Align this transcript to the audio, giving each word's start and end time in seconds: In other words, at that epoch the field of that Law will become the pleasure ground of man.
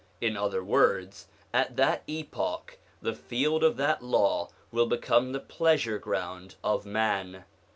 In 0.19 0.35
other 0.35 0.63
words, 0.63 1.27
at 1.53 1.75
that 1.75 2.01
epoch 2.07 2.79
the 3.03 3.13
field 3.13 3.63
of 3.63 3.77
that 3.77 4.01
Law 4.01 4.49
will 4.71 4.87
become 4.87 5.31
the 5.31 5.39
pleasure 5.39 5.99
ground 5.99 6.55
of 6.63 6.87
man. 6.87 7.43